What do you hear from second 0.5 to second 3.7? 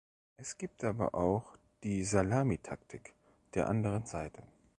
gibt aber auch die Salamitaktik der